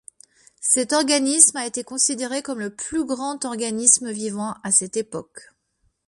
Cet 0.61 0.93
organisme 0.93 1.57
a 1.57 1.67
été 1.67 1.83
considéré 1.83 2.41
comme 2.41 2.57
le 2.59 2.73
plus 2.75 3.05
grand 3.05 3.45
organisme 3.45 4.11
vivant 4.11 4.55
à 4.63 4.71
cette 4.71 4.97
époque. 4.97 5.51